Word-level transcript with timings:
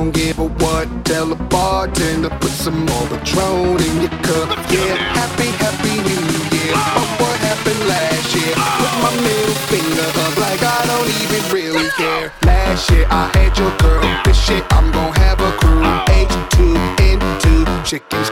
don't 0.00 0.14
give 0.14 0.38
a 0.38 0.48
what. 0.64 0.88
Tell 1.04 1.26
the 1.26 1.34
bartender, 1.34 2.30
put 2.40 2.50
some 2.50 2.86
more 2.86 3.06
Patron 3.12 3.76
in 3.88 3.94
your 4.04 4.16
cup. 4.24 4.48
Yeah, 4.72 4.96
happy, 5.18 5.50
happy 5.64 5.94
new 6.08 6.24
year. 6.56 6.72
But 6.96 7.08
what 7.20 7.36
happened 7.48 7.82
last 7.86 8.34
year? 8.34 8.54
Put 8.80 8.94
my 9.04 9.12
middle 9.26 9.60
finger 9.68 10.08
up 10.24 10.34
like 10.46 10.62
I 10.62 10.80
don't 10.90 11.10
even 11.20 11.42
really 11.52 11.88
care. 12.00 12.32
Last 12.46 12.90
year 12.90 13.06
I 13.10 13.28
had 13.36 13.52
your 13.58 13.72
girl. 13.84 14.04
This 14.24 14.40
year 14.48 14.64
I'm 14.70 14.90
gonna 14.90 15.18
have 15.18 15.38
a 15.40 15.52
crew. 15.60 15.84
H2N2 16.24 17.84
chickens 17.84 18.29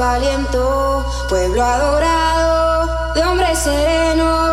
su 0.00 1.26
pueblo 1.28 1.62
adorado 1.62 3.12
de 3.14 3.22
hombres 3.22 3.58
serenos. 3.58 4.49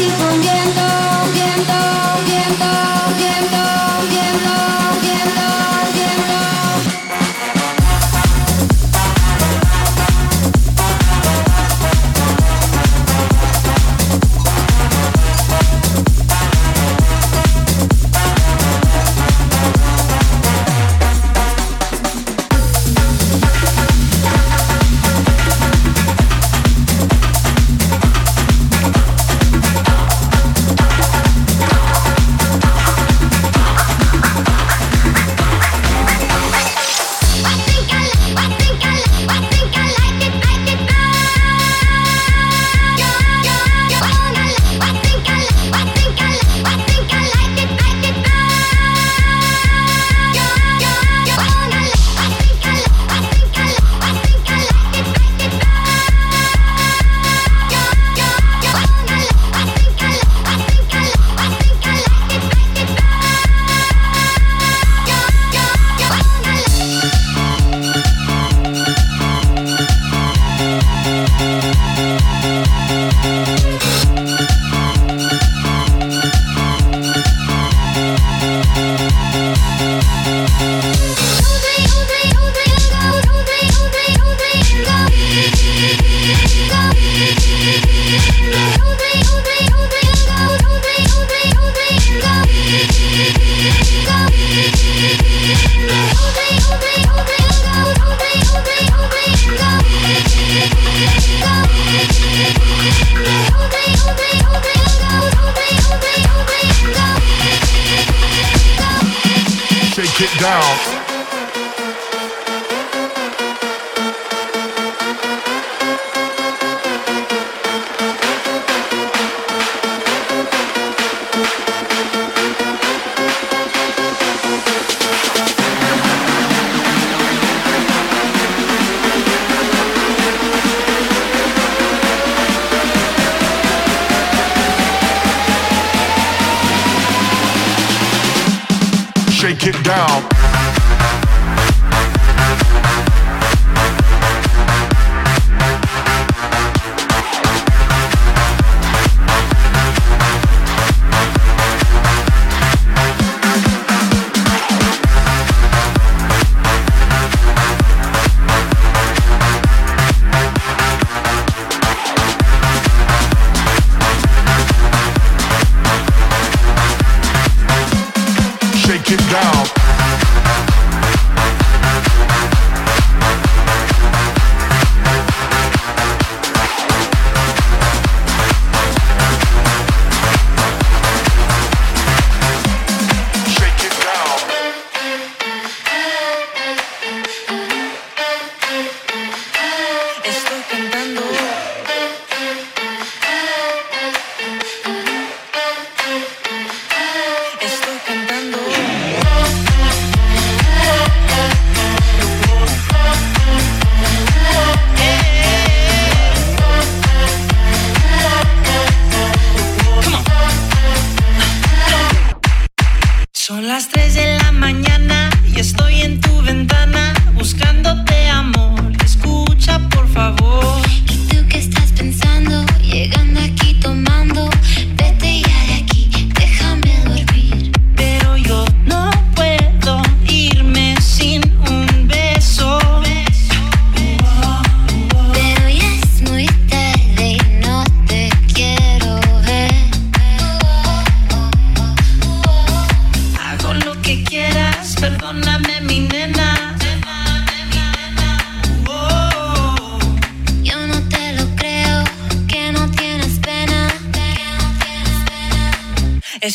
keep 0.00 0.20
on 0.20 0.42
your 0.42 0.49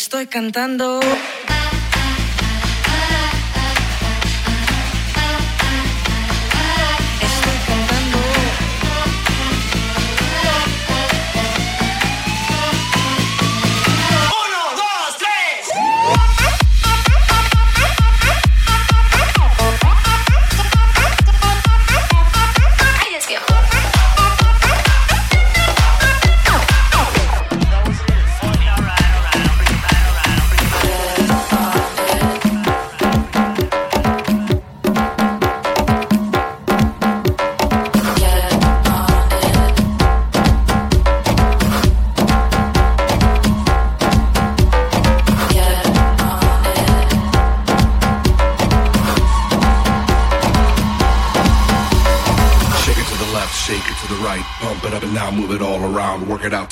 Estoy 0.06 0.28
cantando. 0.28 1.00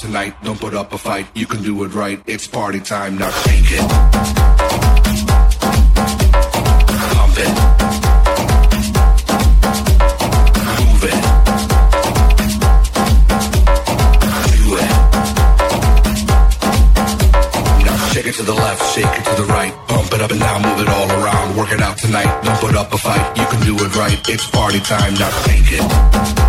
Tonight. 0.03 0.36
Don't 0.43 0.60
put 0.60 0.74
up 0.74 0.91
a 0.91 0.98
fight. 0.98 1.25
You 1.33 1.45
can 1.45 1.63
do 1.63 1.81
it 1.86 1.93
right. 1.95 2.22
It's 2.27 2.45
party 2.45 2.81
time. 2.81 3.17
Now 3.17 3.31
shake 3.31 3.72
it. 3.72 3.89
Pump 7.15 7.38
it. 7.45 7.53
Shake 18.13 18.27
it 18.27 18.36
to 18.36 18.43
the 18.43 18.53
left, 18.53 18.93
shake 18.93 19.05
it 19.05 19.25
to 19.25 19.41
the 19.41 19.48
right. 19.48 19.74
Pump 19.88 20.13
it 20.13 20.22
up 20.22 20.31
and 20.31 20.39
now 20.39 20.60
move 20.60 20.79
it 20.81 20.89
all 20.89 21.10
around. 21.12 21.57
Work 21.57 21.72
it 21.72 21.81
out 21.81 21.98
tonight. 21.98 22.43
Don't 22.43 22.60
put 22.60 22.75
up 22.75 22.93
a 22.93 22.98
fight. 22.98 23.38
You 23.38 23.45
can 23.45 23.62
do 23.65 23.75
it 23.86 23.95
right. 23.95 24.19
It's 24.29 24.50
party 24.50 24.81
time. 24.81 25.13
Now 25.15 25.31
shake 25.45 25.72
it. 25.79 26.43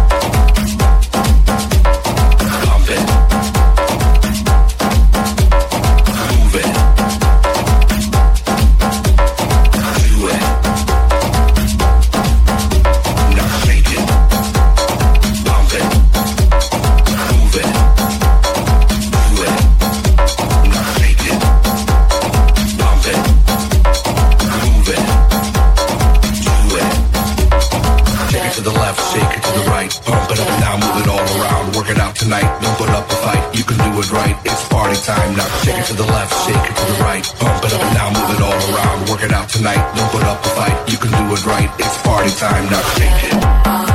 Right. 34.25 34.37
It's 34.45 34.69
party 34.69 34.97
time. 34.97 35.37
Now 35.37 35.49
shake 35.63 35.79
it 35.79 35.87
to 35.87 35.95
the 35.95 36.05
left, 36.05 36.33
shake 36.47 36.65
it 36.71 36.77
to 36.77 36.85
the 36.93 36.99
right. 37.03 37.25
Pump 37.39 37.65
it 37.65 37.73
up 37.73 37.83
and 37.83 37.95
now 37.95 38.09
move 38.17 38.31
it 38.37 38.41
all 38.43 38.61
around. 38.75 39.09
Work 39.09 39.23
it 39.23 39.33
out 39.33 39.49
tonight. 39.49 39.83
Don't 39.97 40.11
put 40.11 40.23
up 40.25 40.45
a 40.45 40.49
fight. 40.51 40.77
You 40.91 40.99
can 40.99 41.11
do 41.11 41.35
it 41.35 41.47
right. 41.47 41.71
It's 41.79 41.97
party 42.03 42.31
time. 42.31 42.65
Now 42.71 42.83
shake 42.97 43.25
it. 43.25 43.33
Shake 43.33 43.89
it 43.89 43.94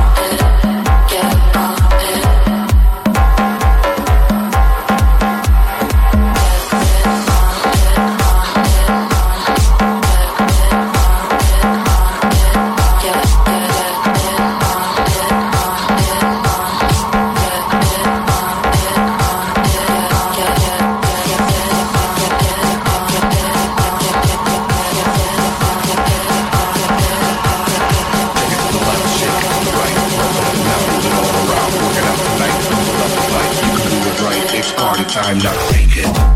time. 35.10 35.38
Now 35.38 35.52
shake 35.70 35.96
it. 35.96 36.29